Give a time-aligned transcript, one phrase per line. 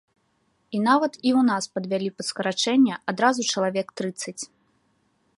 [0.75, 4.39] І нават і ў нас падвялі пад скарачэнне адразу чалавек трыццаць.